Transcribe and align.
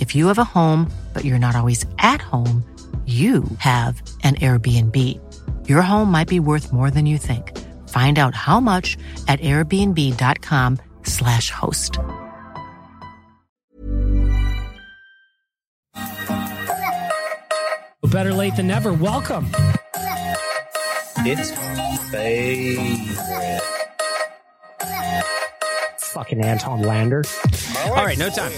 If 0.00 0.14
you 0.14 0.28
have 0.28 0.38
a 0.38 0.44
home, 0.44 0.90
but 1.12 1.24
you're 1.24 1.38
not 1.38 1.56
always 1.56 1.84
at 1.98 2.22
home, 2.22 2.64
you 3.06 3.44
have 3.58 4.00
an 4.22 4.36
Airbnb. 4.36 5.68
Your 5.68 5.82
home 5.82 6.10
might 6.10 6.28
be 6.28 6.40
worth 6.40 6.72
more 6.72 6.90
than 6.90 7.04
you 7.04 7.18
think. 7.18 7.52
Find 7.90 8.18
out 8.18 8.34
how 8.34 8.60
much 8.60 8.96
at 9.28 9.40
airbnb.com/slash 9.40 11.50
host. 11.50 11.98
Better 18.14 18.32
late 18.32 18.54
than 18.54 18.68
never. 18.68 18.92
Welcome. 18.92 19.50
It's 21.26 21.50
favorite. 22.12 23.83
Fucking 26.14 26.40
Anton 26.40 26.82
Lander. 26.82 27.24
All 27.86 27.94
right, 27.96 28.16
no 28.16 28.30
time. 28.30 28.52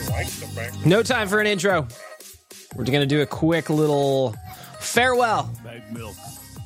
No 0.84 1.02
time 1.02 1.26
for 1.26 1.40
an 1.40 1.46
intro. 1.46 1.88
We're 2.74 2.84
going 2.84 3.00
to 3.00 3.06
do 3.06 3.22
a 3.22 3.26
quick 3.26 3.70
little 3.70 4.36
farewell 4.78 5.50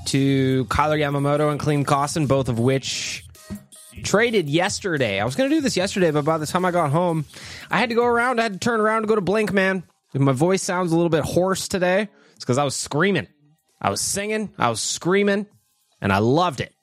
to 0.07 0.65
Kailer 0.65 0.99
Yamamoto 0.99 1.53
and 1.53 1.61
Klim 1.61 1.85
Kostin, 1.85 2.27
both 2.27 2.49
of 2.49 2.59
which 2.59 3.25
traded 4.03 4.49
yesterday. 4.49 5.21
I 5.21 5.25
was 5.25 5.37
going 5.37 5.49
to 5.49 5.55
do 5.55 5.61
this 5.61 5.77
yesterday, 5.77 6.11
but 6.11 6.25
by 6.25 6.39
the 6.39 6.47
time 6.47 6.65
I 6.65 6.73
got 6.73 6.91
home, 6.91 7.25
I 7.71 7.79
had 7.79 7.91
to 7.91 7.95
go 7.95 8.05
around. 8.05 8.41
I 8.41 8.43
had 8.43 8.55
to 8.55 8.59
turn 8.59 8.81
around 8.81 9.03
to 9.03 9.07
go 9.07 9.15
to 9.15 9.21
Blink, 9.21 9.53
man. 9.53 9.85
My 10.13 10.33
voice 10.33 10.61
sounds 10.61 10.91
a 10.91 10.97
little 10.97 11.09
bit 11.09 11.23
hoarse 11.23 11.69
today, 11.69 12.09
it's 12.35 12.45
because 12.45 12.59
I 12.59 12.65
was 12.65 12.75
screaming. 12.75 13.29
I 13.81 13.91
was 13.91 14.01
singing, 14.01 14.53
I 14.59 14.71
was 14.71 14.81
screaming, 14.81 15.47
and 16.01 16.13
I 16.13 16.19
loved 16.19 16.61
it. 16.61 16.75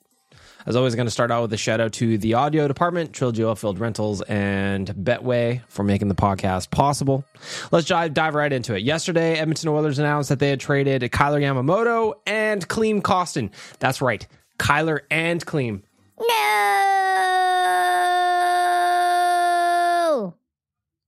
As 0.68 0.76
always, 0.76 0.94
going 0.94 1.06
to 1.06 1.10
start 1.10 1.30
out 1.30 1.40
with 1.40 1.52
a 1.54 1.56
shout 1.56 1.80
out 1.80 1.94
to 1.94 2.18
the 2.18 2.34
audio 2.34 2.68
department, 2.68 3.14
Trilogy 3.14 3.40
Oilfield 3.40 3.80
Rentals, 3.80 4.20
and 4.20 4.86
Betway 4.86 5.62
for 5.66 5.82
making 5.82 6.08
the 6.08 6.14
podcast 6.14 6.70
possible. 6.70 7.24
Let's 7.72 7.86
dive, 7.86 8.12
dive 8.12 8.34
right 8.34 8.52
into 8.52 8.74
it. 8.74 8.82
Yesterday, 8.82 9.38
Edmonton 9.38 9.70
Oilers 9.70 9.98
announced 9.98 10.28
that 10.28 10.40
they 10.40 10.50
had 10.50 10.60
traded 10.60 11.10
Kailer 11.10 11.40
Yamamoto 11.40 12.16
and 12.26 12.68
Klim 12.68 13.00
Kostin. 13.00 13.50
That's 13.78 14.02
right, 14.02 14.26
Kailer 14.58 15.06
and 15.10 15.42
Klim. 15.46 15.84
No. 16.20 16.26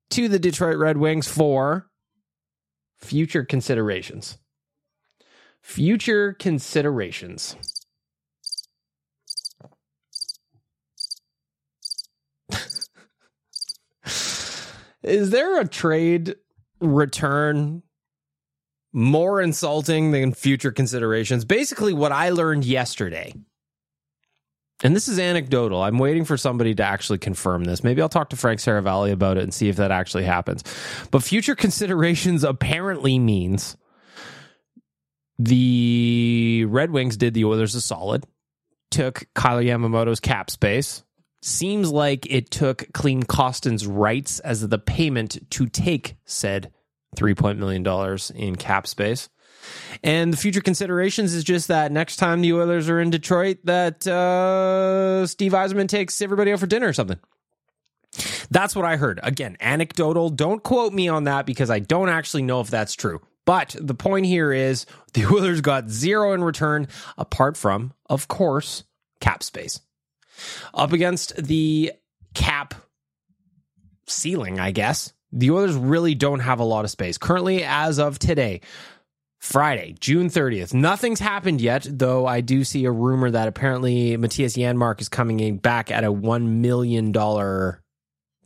To 0.08 0.28
the 0.28 0.38
Detroit 0.38 0.78
Red 0.78 0.96
Wings 0.96 1.28
for 1.28 1.90
future 2.96 3.44
considerations. 3.44 4.38
Future 5.60 6.32
considerations. 6.32 7.56
Is 15.02 15.30
there 15.30 15.60
a 15.60 15.66
trade 15.66 16.36
return 16.80 17.82
more 18.92 19.40
insulting 19.40 20.12
than 20.12 20.32
future 20.32 20.72
considerations? 20.72 21.44
Basically, 21.44 21.92
what 21.92 22.12
I 22.12 22.30
learned 22.30 22.64
yesterday, 22.64 23.34
and 24.82 24.96
this 24.96 25.08
is 25.08 25.18
anecdotal. 25.18 25.82
I'm 25.82 25.98
waiting 25.98 26.24
for 26.24 26.36
somebody 26.36 26.74
to 26.74 26.82
actually 26.82 27.18
confirm 27.18 27.64
this. 27.64 27.84
Maybe 27.84 28.00
I'll 28.00 28.08
talk 28.08 28.30
to 28.30 28.36
Frank 28.36 28.60
Seravalli 28.60 29.12
about 29.12 29.36
it 29.36 29.42
and 29.42 29.52
see 29.52 29.68
if 29.68 29.76
that 29.76 29.90
actually 29.90 30.24
happens. 30.24 30.64
But 31.10 31.22
future 31.22 31.54
considerations 31.56 32.44
apparently 32.44 33.18
means 33.18 33.76
the 35.38 36.66
Red 36.68 36.90
Wings 36.90 37.16
did 37.16 37.34
the 37.34 37.44
Oilers 37.44 37.74
a 37.74 37.80
solid, 37.80 38.26
took 38.90 39.26
Kailer 39.34 39.62
Yamamoto's 39.62 40.20
cap 40.20 40.50
space, 40.50 41.02
seems 41.42 41.90
like 41.90 42.26
it 42.30 42.50
took 42.50 42.92
Klim 42.92 43.22
Kostin's 43.22 43.86
rights 43.86 44.40
as 44.40 44.68
the 44.68 44.78
payment 44.78 45.50
to 45.50 45.66
take 45.66 46.16
said 46.24 46.72
three 47.16 47.34
point 47.34 47.58
million 47.58 47.82
dollars 47.82 48.30
in 48.30 48.56
cap 48.56 48.86
space. 48.86 49.28
And 50.02 50.32
the 50.32 50.38
future 50.38 50.60
considerations 50.62 51.34
is 51.34 51.44
just 51.44 51.68
that 51.68 51.92
next 51.92 52.16
time 52.16 52.40
the 52.40 52.52
Oilers 52.54 52.88
are 52.88 53.00
in 53.00 53.10
Detroit, 53.10 53.58
that 53.64 54.06
uh, 54.06 55.26
Steve 55.26 55.52
Yzerman 55.52 55.88
takes 55.88 56.22
everybody 56.22 56.52
out 56.52 56.60
for 56.60 56.66
dinner 56.66 56.88
or 56.88 56.92
something. 56.94 57.18
That's 58.50 58.74
what 58.74 58.86
I 58.86 58.96
heard. 58.96 59.20
Again, 59.22 59.56
anecdotal. 59.60 60.30
Don't 60.30 60.62
quote 60.62 60.92
me 60.92 61.08
on 61.08 61.24
that 61.24 61.46
because 61.46 61.70
I 61.70 61.78
don't 61.78 62.08
actually 62.08 62.42
know 62.42 62.60
if 62.60 62.70
that's 62.70 62.94
true. 62.94 63.20
But 63.44 63.76
the 63.78 63.94
point 63.94 64.26
here 64.26 64.52
is 64.52 64.86
the 65.12 65.26
Oilers 65.32 65.60
got 65.60 65.90
zero 65.90 66.32
in 66.32 66.42
return, 66.42 66.88
apart 67.18 67.56
from, 67.56 67.92
of 68.08 68.28
course, 68.28 68.84
cap 69.20 69.42
space 69.42 69.80
up 70.74 70.92
against 70.92 71.36
the 71.36 71.92
cap 72.34 72.74
ceiling, 74.06 74.60
I 74.60 74.70
guess. 74.70 75.12
The 75.32 75.50
Oilers 75.50 75.74
really 75.74 76.14
don't 76.14 76.40
have 76.40 76.60
a 76.60 76.64
lot 76.64 76.84
of 76.84 76.90
space. 76.90 77.18
Currently, 77.18 77.62
as 77.64 77.98
of 77.98 78.18
today, 78.18 78.60
Friday, 79.38 79.96
June 79.98 80.28
30th. 80.28 80.74
Nothing's 80.74 81.18
happened 81.18 81.60
yet, 81.60 81.86
though 81.88 82.26
I 82.26 82.42
do 82.42 82.62
see 82.62 82.84
a 82.84 82.92
rumor 82.92 83.30
that 83.30 83.48
apparently 83.48 84.16
Mattias 84.18 84.56
Janmark 84.56 85.00
is 85.00 85.08
coming 85.08 85.40
in 85.40 85.56
back 85.56 85.90
at 85.90 86.04
a 86.04 86.12
$1 86.12 86.46
million 86.46 87.12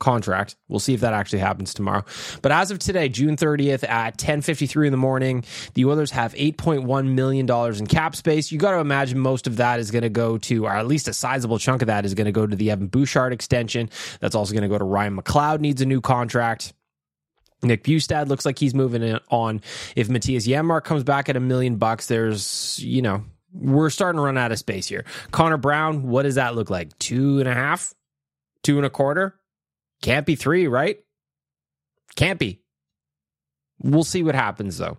contract. 0.05 0.57
We'll 0.69 0.81
see 0.81 0.93
if 0.93 1.01
that 1.01 1.15
actually 1.15 1.39
happens 1.39 1.73
tomorrow. 1.73 2.05
But 2.43 2.53
as 2.53 2.71
of 2.71 2.79
today, 2.79 3.09
June 3.09 3.37
30th 3.37 3.89
at 3.89 4.19
10:53 4.19 4.87
in 4.87 4.91
the 4.93 4.99
morning, 4.99 5.45
the 5.73 5.87
Oilers 5.87 6.11
have 6.11 6.35
8.1 6.35 7.15
million 7.15 7.47
dollars 7.47 7.81
in 7.81 7.87
cap 7.87 8.15
space. 8.15 8.53
You 8.53 8.59
got 8.59 8.73
to 8.73 8.79
imagine 8.79 9.19
most 9.19 9.47
of 9.47 9.57
that 9.57 9.81
is 9.81 9.91
going 9.91 10.03
to 10.03 10.11
go 10.11 10.37
to 10.39 10.67
or 10.67 10.73
at 10.73 10.87
least 10.87 11.09
a 11.09 11.15
sizable 11.15 11.59
chunk 11.59 11.81
of 11.83 11.87
that 11.87 12.05
is 12.05 12.13
going 12.13 12.27
to 12.27 12.33
go 12.33 12.47
to 12.47 12.55
the 12.55 12.71
Evan 12.71 12.89
Bouchard 12.89 13.33
extension. 13.33 13.89
That's 14.21 14.35
also 14.35 14.53
going 14.53 14.63
to 14.63 14.69
go 14.69 14.79
to 14.79 14.85
Ryan 14.85 15.17
McLeod 15.17 15.61
needs 15.61 15.81
a 15.81 15.87
new 15.87 16.03
contract. 16.03 16.75
Nick 17.63 17.83
Bjugstad 17.83 18.29
looks 18.29 18.45
like 18.45 18.59
he's 18.59 18.75
moving 18.75 19.19
on. 19.31 19.63
If 19.97 20.09
Mattias 20.09 20.47
Janmark 20.47 20.85
comes 20.85 21.03
back 21.03 21.31
at 21.31 21.37
a 21.37 21.41
million 21.41 21.77
bucks, 21.77 22.07
there's, 22.09 22.79
you 22.79 23.01
know, 23.01 23.25
we're 23.55 23.89
starting 23.89 24.19
to 24.19 24.23
run 24.23 24.37
out 24.37 24.53
of 24.53 24.59
space 24.59 24.87
here. 24.87 25.05
Connor 25.31 25.57
Brown, 25.57 26.03
what 26.03 26.25
does 26.25 26.35
that 26.35 26.55
look 26.55 26.69
like? 26.69 26.97
Two 26.99 27.39
and 27.41 27.49
a 27.49 27.55
half? 27.55 27.95
Two 28.63 28.77
and 28.77 28.85
a 28.85 28.91
quarter? 28.91 29.35
Can't 30.03 30.27
be 30.27 30.37
three, 30.37 30.67
right? 30.67 30.99
Can't 32.17 32.39
be. 32.39 32.61
We'll 33.79 34.05
see 34.05 34.23
what 34.23 34.35
happens 34.35 34.79
though. 34.79 34.99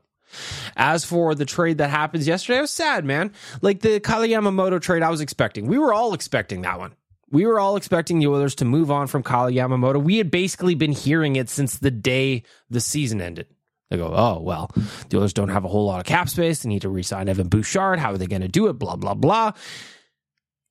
As 0.76 1.06
for 1.06 1.36
the 1.36 1.46
trade 1.46 1.78
that 1.78 1.90
happens 1.90 2.28
yesterday, 2.28 2.58
I 2.58 2.62
was 2.62 2.72
sad, 2.72 3.06
man. 3.06 3.32
Like 3.62 3.82
the 3.82 4.00
Kyle 4.00 4.22
Yamamoto 4.22 4.82
trade, 4.82 5.04
I 5.04 5.10
was 5.10 5.22
expecting. 5.22 5.68
We 5.68 5.78
were 5.78 5.94
all 5.94 6.14
expecting 6.14 6.62
that 6.64 6.80
one. 6.80 6.94
We 7.32 7.46
were 7.46 7.60
all 7.60 7.76
expecting 7.76 8.20
the 8.20 8.28
Oilers 8.28 8.56
to 8.56 8.66
move 8.66 8.92
on 8.92 9.08
from 9.08 9.24
Kyle 9.24 9.50
Yamamoto. 9.50 10.02
We 10.02 10.18
had 10.18 10.32
basically 10.32 10.76
been 10.76 10.92
hearing 10.92 11.36
it 11.36 11.50
since 11.50 11.78
the 11.78 11.92
day 11.92 12.44
the 12.70 12.80
season 12.80 13.22
ended. 13.22 13.48
They 13.90 13.98
go, 13.98 14.12
oh, 14.14 14.40
well, 14.42 14.72
the 15.10 15.18
Oilers 15.18 15.34
don't 15.34 15.50
have 15.50 15.66
a 15.66 15.68
whole 15.68 15.86
lot 15.86 16.00
of 16.00 16.06
cap 16.06 16.30
space. 16.30 16.64
They 16.64 16.70
need 16.70 16.82
to 16.84 16.90
re-sign 16.90 17.30
Evan 17.30 17.48
Bouchard. 17.48 18.00
How 18.00 18.12
are 18.12 18.18
they 18.18 18.28
going 18.28 18.42
to 18.42 18.48
do 18.48 18.68
it? 18.68 18.74
Blah, 18.74 18.96
blah, 18.96 19.14
blah. 19.14 19.52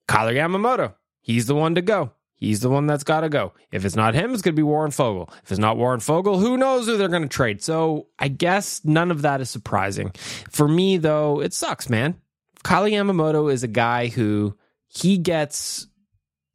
Kyle 0.07 0.31
Yamamoto, 0.31 0.95
he's 1.21 1.45
the 1.45 1.55
one 1.55 1.75
to 1.75 1.81
go. 1.81 2.11
He's 2.37 2.59
the 2.59 2.69
one 2.69 2.85
that's 2.85 3.03
got 3.03 3.21
to 3.21 3.29
go. 3.29 3.53
If 3.71 3.85
it's 3.85 3.95
not 3.95 4.13
him, 4.13 4.33
it's 4.33 4.41
going 4.41 4.53
to 4.53 4.59
be 4.59 4.63
Warren 4.63 4.91
Foegele. 4.91 5.31
If 5.43 5.51
it's 5.51 5.59
not 5.59 5.77
Warren 5.77 6.01
Foegele, 6.01 6.39
who 6.39 6.57
knows 6.57 6.85
who 6.85 6.97
they're 6.97 7.07
going 7.07 7.23
to 7.23 7.29
trade? 7.29 7.63
So 7.63 8.07
I 8.19 8.27
guess 8.27 8.81
none 8.83 9.09
of 9.09 9.21
that 9.21 9.41
is 9.41 9.49
surprising. 9.49 10.11
For 10.49 10.67
me, 10.67 10.97
though, 10.97 11.41
it 11.41 11.53
sucks, 11.53 11.89
man. 11.89 12.19
Kyle 12.63 12.83
Yamamoto 12.83 13.51
is 13.51 13.63
a 13.63 13.69
guy 13.69 14.07
who 14.07 14.57
he 14.87 15.17
gets 15.17 15.87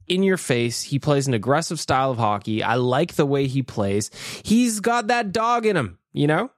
in 0.06 0.23
your 0.23 0.37
face. 0.37 0.82
He 0.82 0.99
plays 0.99 1.29
an 1.29 1.35
aggressive 1.35 1.81
style 1.81 2.11
of 2.11 2.19
hockey. 2.19 2.62
I 2.62 2.75
like 2.75 3.15
the 3.15 3.26
way 3.26 3.47
he 3.47 3.62
plays. 3.62 4.11
He's 4.44 4.81
got 4.81 5.06
that 5.06 5.33
dog 5.33 5.65
in 5.65 5.76
him, 5.76 5.99
you 6.12 6.26
know? 6.26 6.50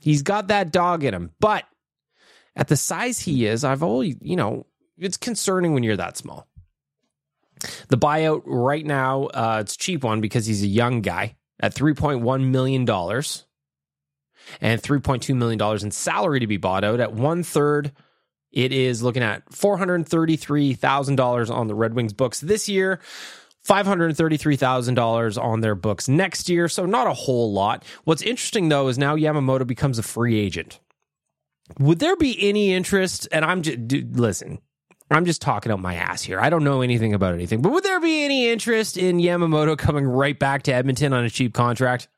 He's 0.00 0.22
got 0.22 0.48
that 0.48 0.70
dog 0.70 1.02
in 1.02 1.14
him. 1.14 1.30
But 1.40 1.64
at 2.54 2.68
the 2.68 2.76
size 2.76 3.20
he 3.20 3.46
is, 3.46 3.64
I've 3.64 3.82
always, 3.82 4.16
you 4.20 4.36
know, 4.36 4.66
it's 4.98 5.16
concerning 5.16 5.72
when 5.72 5.82
you're 5.82 5.96
that 5.96 6.16
small. 6.16 6.46
The 7.88 7.98
buyout 7.98 8.42
right 8.44 8.84
now, 8.84 9.24
uh, 9.26 9.58
it's 9.60 9.76
cheap 9.76 10.04
one 10.04 10.20
because 10.20 10.46
he's 10.46 10.62
a 10.62 10.68
young 10.68 11.00
guy 11.00 11.36
at 11.60 11.74
$3.1 11.74 12.50
million 12.50 12.84
and 14.60 14.82
$3.2 14.82 15.36
million 15.36 15.82
in 15.82 15.90
salary 15.90 16.40
to 16.40 16.46
be 16.46 16.56
bought 16.56 16.84
out 16.84 17.00
at 17.00 17.12
one 17.12 17.42
third. 17.42 17.92
It 18.50 18.72
is 18.72 19.02
looking 19.02 19.22
at 19.22 19.48
$433,000 19.50 21.50
on 21.50 21.66
the 21.68 21.74
Red 21.74 21.94
Wings 21.94 22.12
books 22.12 22.40
this 22.40 22.68
year. 22.68 23.00
$533,000 23.66 25.42
on 25.42 25.60
their 25.60 25.76
books 25.76 26.08
next 26.08 26.48
year, 26.48 26.68
so 26.68 26.84
not 26.84 27.06
a 27.06 27.14
whole 27.14 27.52
lot. 27.52 27.84
What's 28.04 28.22
interesting 28.22 28.68
though 28.68 28.88
is 28.88 28.98
now 28.98 29.14
Yamamoto 29.14 29.66
becomes 29.66 29.98
a 29.98 30.02
free 30.02 30.38
agent. 30.38 30.80
Would 31.78 32.00
there 32.00 32.16
be 32.16 32.36
any 32.48 32.72
interest? 32.72 33.28
And 33.30 33.44
I'm 33.44 33.62
just, 33.62 33.86
dude, 33.86 34.18
listen, 34.18 34.58
I'm 35.16 35.24
just 35.24 35.42
talking 35.42 35.72
out 35.72 35.80
my 35.80 35.94
ass 35.94 36.22
here. 36.22 36.40
I 36.40 36.50
don't 36.50 36.64
know 36.64 36.82
anything 36.82 37.14
about 37.14 37.34
anything, 37.34 37.62
but 37.62 37.72
would 37.72 37.84
there 37.84 38.00
be 38.00 38.24
any 38.24 38.48
interest 38.48 38.96
in 38.96 39.18
Yamamoto 39.18 39.76
coming 39.76 40.06
right 40.06 40.38
back 40.38 40.64
to 40.64 40.72
Edmonton 40.72 41.12
on 41.12 41.24
a 41.24 41.30
cheap 41.30 41.54
contract? 41.54 42.08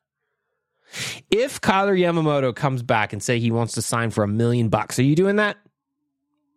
If 1.31 1.61
Kailer 1.61 1.97
Yamamoto 1.97 2.55
comes 2.55 2.83
back 2.83 3.13
and 3.13 3.23
say 3.23 3.39
he 3.39 3.51
wants 3.51 3.75
to 3.75 3.83
sign 3.83 4.11
for 4.11 4.23
a 4.23 4.29
million 4.29 4.69
bucks, 4.69 4.99
are 4.99 5.03
you 5.03 5.17
doing 5.17 5.37
that? 5.37 5.57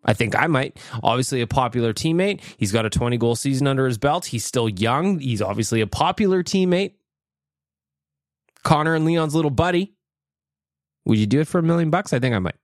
I 0.06 0.14
think 0.14 0.38
I 0.38 0.48
might. 0.48 0.80
Obviously, 1.04 1.42
a 1.42 1.48
popular 1.48 1.94
teammate. 1.94 2.42
He's 2.58 2.72
got 2.72 2.86
a 2.86 2.90
20 2.90 3.18
goal 3.18 3.36
season 3.36 3.68
under 3.68 3.86
his 3.86 3.98
belt. 3.98 4.26
He's 4.26 4.46
still 4.46 4.70
young. 4.70 5.20
He's 5.20 5.42
obviously 5.42 5.82
a 5.82 5.88
popular 5.88 6.44
teammate. 6.44 6.94
Connor 8.64 8.96
and 8.96 9.06
Leon's 9.06 9.36
little 9.36 9.52
buddy. 9.52 9.96
Would 11.06 11.18
you 11.18 11.26
do 11.26 11.42
it 11.42 11.48
for 11.48 11.60
a 11.60 11.64
million 11.64 11.90
bucks? 11.90 12.14
I 12.14 12.20
think 12.20 12.36
I 12.36 12.40
might. 12.40 12.56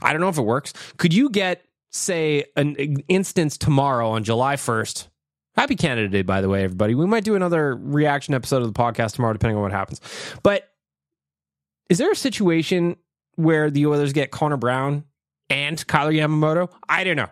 I 0.00 0.12
don't 0.12 0.20
know 0.20 0.28
if 0.28 0.38
it 0.38 0.42
works. 0.42 0.72
Could 0.96 1.14
you 1.14 1.30
get, 1.30 1.64
say, 1.92 2.44
an 2.56 2.74
instance 3.08 3.56
tomorrow 3.56 4.10
on 4.10 4.24
July 4.24 4.56
1st? 4.56 5.08
Happy 5.54 5.76
Canada 5.76 6.08
Day, 6.08 6.22
by 6.22 6.40
the 6.40 6.48
way, 6.48 6.64
everybody. 6.64 6.94
We 6.94 7.06
might 7.06 7.24
do 7.24 7.34
another 7.34 7.76
reaction 7.76 8.32
episode 8.34 8.62
of 8.62 8.72
the 8.72 8.78
podcast 8.78 9.14
tomorrow, 9.14 9.34
depending 9.34 9.56
on 9.56 9.62
what 9.62 9.72
happens. 9.72 10.00
But 10.42 10.70
is 11.90 11.98
there 11.98 12.10
a 12.10 12.16
situation 12.16 12.96
where 13.34 13.70
the 13.70 13.86
Oilers 13.86 14.14
get 14.14 14.30
Connor 14.30 14.56
Brown 14.56 15.04
and 15.50 15.86
Kailer 15.86 16.12
Yamamoto? 16.12 16.70
I 16.88 17.04
don't 17.04 17.16
know. 17.16 17.28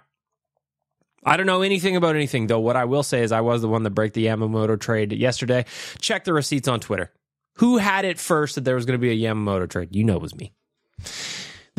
I 1.24 1.36
don't 1.36 1.46
know 1.46 1.62
anything 1.62 1.96
about 1.96 2.14
anything, 2.14 2.46
though. 2.46 2.60
What 2.60 2.76
I 2.76 2.84
will 2.84 3.02
say 3.02 3.22
is 3.22 3.32
I 3.32 3.40
was 3.40 3.62
the 3.62 3.68
one 3.68 3.82
that 3.84 3.90
broke 3.90 4.12
the 4.12 4.26
Yamamoto 4.26 4.78
trade 4.78 5.12
yesterday. 5.12 5.64
Check 5.98 6.24
the 6.24 6.32
receipts 6.32 6.68
on 6.68 6.80
Twitter. 6.80 7.10
Who 7.56 7.78
had 7.78 8.04
it 8.04 8.18
first 8.18 8.54
that 8.54 8.64
there 8.64 8.74
was 8.74 8.86
going 8.86 8.98
to 8.98 9.02
be 9.02 9.10
a 9.10 9.28
Yamamoto 9.28 9.68
trade? 9.68 9.94
You 9.94 10.04
know 10.04 10.16
it 10.16 10.22
was 10.22 10.34
me. 10.34 10.52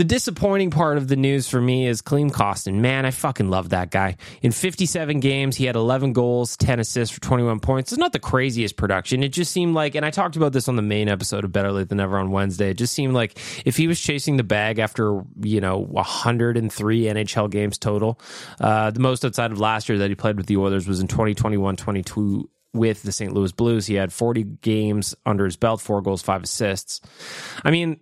The 0.01 0.06
disappointing 0.06 0.71
part 0.71 0.98
of 0.98 1.07
the 1.09 1.15
news 1.15 1.48
for 1.48 1.62
me 1.62 1.86
is 1.86 2.01
Klim 2.01 2.31
Kostin. 2.31 2.80
Man, 2.80 3.06
I 3.06 3.12
fucking 3.12 3.51
love 3.51 3.69
that 3.69 3.92
guy. 3.92 4.18
In 4.42 4.51
57 4.51 5.19
games, 5.19 5.56
he 5.56 5.65
had 5.65 5.75
11 5.75 6.13
goals, 6.13 6.57
10 6.57 6.80
assists 6.80 7.13
for 7.13 7.21
21 7.21 7.59
points. 7.59 7.92
It's 7.92 8.00
not 8.00 8.12
the 8.12 8.18
craziest 8.18 8.77
production. 8.77 9.21
It 9.21 9.30
just 9.30 9.51
seemed 9.51 9.75
like, 9.75 9.94
and 9.94 10.03
I 10.03 10.09
talked 10.09 10.36
about 10.38 10.53
this 10.53 10.68
on 10.68 10.75
the 10.75 10.81
main 10.81 11.07
episode 11.07 11.44
of 11.44 11.51
Better 11.51 11.71
Late 11.71 11.89
Than 11.89 12.00
Never 12.00 12.18
on 12.18 12.31
Wednesday. 12.31 12.71
It 12.71 12.80
just 12.80 12.95
seemed 12.95 13.13
like 13.13 13.38
if 13.63 13.77
he 13.77 13.86
was 13.86 14.01
chasing 14.01 14.38
the 14.38 14.44
bag 14.44 14.80
after, 14.80 15.21
you 15.39 15.62
know, 15.62 15.77
103 15.77 17.03
NHL 17.03 17.51
games 17.51 17.77
total, 17.77 18.19
uh, 18.59 18.89
the 18.89 19.01
most 19.01 19.24
outside 19.24 19.51
of 19.51 19.59
last 19.59 19.88
year 19.88 20.00
that 20.00 20.09
he 20.09 20.15
played 20.15 20.36
with 20.36 20.48
the 20.48 20.57
Oilers 20.57 20.88
was 20.88 21.00
in 21.00 21.09
2021 21.09 21.75
22 21.75 22.50
with 22.74 23.03
the 23.03 23.12
St. 23.12 23.36
Louis 23.36 23.51
Blues. 23.51 23.86
He 23.86 23.94
had 23.94 24.12
40 24.12 24.45
games 24.63 25.13
under 25.27 25.45
his 25.45 25.57
belt, 25.57 25.80
four 25.80 26.01
goals, 26.01 26.24
five 26.24 26.42
assists. 26.42 27.01
I 27.63 27.69
mean, 27.69 28.00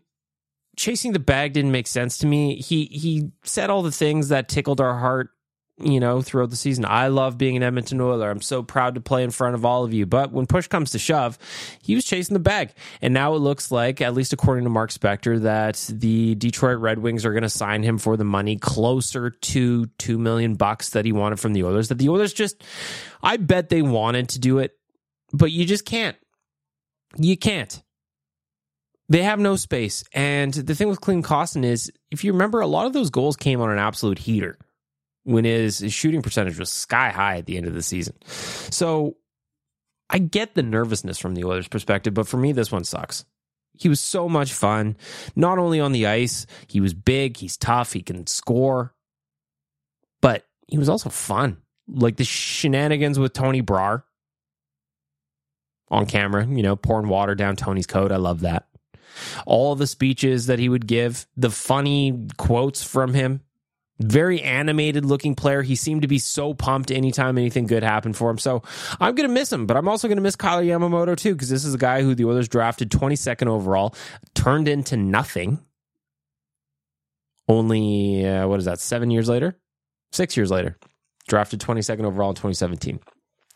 chasing 0.80 1.12
the 1.12 1.20
bag 1.20 1.54
didn't 1.54 1.72
make 1.72 1.88
sense 1.88 2.18
to 2.20 2.28
me. 2.28 2.56
He 2.56 2.86
he 2.86 3.32
said 3.44 3.70
all 3.70 3.84
the 3.84 3.92
things 3.92 4.30
that 4.30 4.48
tickled 4.48 4.80
our 4.80 4.98
heart, 4.98 5.30
you 5.78 6.00
know, 6.00 6.22
throughout 6.22 6.52
the 6.52 6.56
season. 6.56 6.86
I 6.86 7.10
love 7.10 7.38
being 7.38 7.58
an 7.58 7.64
Edmonton 7.64 8.00
Oiler. 8.00 8.32
I'm 8.32 8.42
so 8.42 8.64
proud 8.64 8.96
to 8.96 9.02
play 9.02 9.24
in 9.24 9.30
front 9.30 9.56
of 9.56 9.66
all 9.66 9.84
of 9.84 9.94
you. 9.94 10.06
But 10.06 10.32
when 10.32 10.48
push 10.48 10.68
comes 10.68 10.92
to 10.92 11.00
shove, 11.00 11.38
he 11.84 11.96
was 11.96 12.06
chasing 12.06 12.34
the 12.34 12.40
bag. 12.40 12.72
And 13.02 13.14
now 13.14 13.36
it 13.36 13.40
looks 13.40 13.72
like, 13.72 14.00
at 14.00 14.14
least 14.14 14.32
according 14.32 14.64
to 14.64 14.70
Mark 14.70 14.90
Spector, 14.90 15.42
that 15.42 15.86
the 15.94 16.36
Detroit 16.36 16.80
Red 16.80 17.00
Wings 17.00 17.26
are 17.26 17.34
going 17.34 17.44
to 17.44 17.50
sign 17.50 17.84
him 17.84 17.98
for 17.98 18.16
the 18.16 18.24
money 18.24 18.56
closer 18.56 19.32
to 19.32 19.86
2 19.86 20.18
million 20.18 20.56
bucks 20.56 20.92
that 20.92 21.04
he 21.04 21.12
wanted 21.12 21.42
from 21.42 21.52
the 21.52 21.66
Oilers. 21.66 21.90
That 21.90 21.98
the 21.98 22.10
Oilers 22.10 22.32
just 22.32 22.64
I 23.22 23.36
bet 23.36 23.68
they 23.68 23.82
wanted 23.82 24.30
to 24.30 24.40
do 24.40 24.60
it, 24.60 24.78
but 25.34 25.52
you 25.52 25.66
just 25.66 25.84
can't. 25.84 26.16
You 27.18 27.36
can't. 27.36 27.82
They 29.10 29.24
have 29.24 29.40
no 29.40 29.56
space. 29.56 30.04
And 30.14 30.54
the 30.54 30.76
thing 30.76 30.88
with 30.88 31.02
Klim 31.02 31.24
Kostin 31.24 31.66
is, 31.66 31.92
if 32.12 32.24
you 32.24 32.32
remember, 32.32 32.62
a 32.62 32.68
lot 32.68 32.86
of 32.86 32.94
those 32.94 33.10
goals 33.10 33.36
came 33.36 33.60
on 33.60 33.72
an 33.72 33.80
absolute 33.80 34.20
heater 34.20 34.58
when 35.24 35.46
his, 35.46 35.80
his 35.80 35.94
shooting 35.94 36.22
percentage 36.22 36.60
was 36.60 36.72
sky 36.72 37.10
high 37.10 37.38
at 37.38 37.48
the 37.48 37.58
end 37.58 37.66
of 37.66 37.74
the 37.74 37.82
season. 37.82 38.16
So 38.28 39.18
I 40.10 40.20
get 40.20 40.54
the 40.54 40.64
nervousness 40.64 41.18
from 41.18 41.34
the 41.34 41.44
Oilers' 41.44 41.68
perspective, 41.68 42.14
but 42.14 42.28
for 42.28 42.38
me, 42.38 42.52
this 42.52 42.72
one 42.72 42.84
sucks. 42.84 43.26
He 43.74 43.90
was 43.90 44.00
so 44.00 44.30
much 44.30 44.54
fun. 44.54 44.96
Not 45.36 45.58
only 45.58 45.80
on 45.80 45.92
the 45.92 46.06
ice, 46.06 46.46
he 46.68 46.80
was 46.80 46.94
big, 46.94 47.38
he's 47.38 47.58
tough, 47.58 47.94
he 47.94 48.02
can 48.02 48.28
score, 48.28 48.94
but 50.22 50.46
he 50.68 50.78
was 50.78 50.90
also 50.90 51.10
fun. 51.10 51.58
Like 51.88 52.18
the 52.18 52.24
shenanigans 52.24 53.18
with 53.18 53.34
Tony 53.34 53.64
Brar 53.64 54.04
on 55.90 56.06
camera, 56.06 56.46
you 56.46 56.62
know, 56.62 56.76
pouring 56.76 57.08
water 57.08 57.34
down 57.34 57.56
Tony's 57.56 57.88
coat. 57.88 58.12
I 58.12 58.18
love 58.18 58.42
that 58.42 58.69
all 59.46 59.76
the 59.76 59.88
speeches 59.88 60.48
that 60.48 60.60
he 60.60 60.70
would 60.70 60.88
give, 60.88 61.28
the 61.38 61.50
funny 61.50 62.28
quotes 62.38 62.84
from 62.84 63.14
him. 63.14 63.42
Very 64.02 64.42
animated 64.42 65.04
looking 65.04 65.36
player. 65.36 65.62
He 65.62 65.76
seemed 65.76 66.04
to 66.04 66.08
be 66.08 66.20
so 66.20 66.54
pumped 66.54 66.90
anytime 66.90 67.38
anything 67.38 67.68
good 67.68 67.84
happened 67.84 68.16
for 68.16 68.30
him. 68.30 68.38
So 68.38 68.64
I'm 68.98 69.14
going 69.14 69.28
to 69.28 69.34
miss 69.34 69.52
him, 69.52 69.66
but 69.66 69.76
I'm 69.76 69.90
also 69.90 70.08
going 70.08 70.18
to 70.18 70.22
miss 70.22 70.38
Kyle 70.38 70.62
Yamamoto 70.62 71.18
too, 71.18 71.34
because 71.34 71.50
this 71.50 71.66
is 71.66 71.74
a 71.74 71.78
guy 71.78 72.02
who 72.02 72.16
the 72.16 72.24
Oilers 72.24 72.48
drafted 72.48 72.92
22nd 72.92 73.48
overall, 73.48 73.94
turned 74.36 74.70
into 74.70 74.96
nothing. 74.96 75.60
Only, 77.50 78.26
uh, 78.26 78.48
what 78.48 78.60
is 78.60 78.66
that, 78.66 78.80
seven 78.80 79.12
years 79.12 79.28
later? 79.28 79.58
Six 80.14 80.38
years 80.38 80.50
later. 80.50 80.78
Drafted 81.28 81.60
22nd 81.60 82.06
overall 82.06 82.30
in 82.30 82.36
2017. 82.36 83.00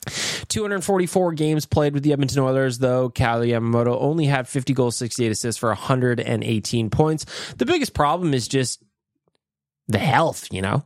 244 0.05 1.33
games 1.33 1.65
played 1.65 1.93
with 1.93 2.03
the 2.03 2.13
Edmonton 2.13 2.39
Oilers, 2.43 2.79
though. 2.79 3.09
Kyle 3.09 3.41
Yamamoto 3.41 3.97
only 3.99 4.25
had 4.25 4.47
50 4.47 4.73
goals, 4.73 4.95
68 4.97 5.31
assists 5.31 5.59
for 5.59 5.69
118 5.69 6.89
points. 6.89 7.53
The 7.53 7.65
biggest 7.65 7.93
problem 7.93 8.33
is 8.33 8.47
just 8.47 8.83
the 9.87 9.99
health, 9.99 10.47
you 10.51 10.61
know? 10.61 10.85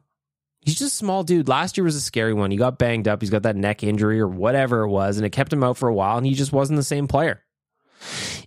He's 0.61 0.79
just 0.79 0.95
a 0.95 0.97
small 0.97 1.23
dude. 1.23 1.47
Last 1.47 1.77
year 1.77 1.85
was 1.85 1.95
a 1.95 2.01
scary 2.01 2.33
one. 2.33 2.51
He 2.51 2.57
got 2.57 2.77
banged 2.77 3.07
up. 3.07 3.21
He's 3.21 3.29
got 3.29 3.43
that 3.43 3.55
neck 3.55 3.83
injury 3.83 4.19
or 4.19 4.27
whatever 4.27 4.81
it 4.81 4.89
was, 4.89 5.17
and 5.17 5.25
it 5.25 5.29
kept 5.29 5.53
him 5.53 5.63
out 5.63 5.77
for 5.77 5.87
a 5.87 5.93
while, 5.93 6.17
and 6.17 6.25
he 6.25 6.33
just 6.33 6.51
wasn't 6.51 6.77
the 6.77 6.83
same 6.83 7.07
player. 7.07 7.41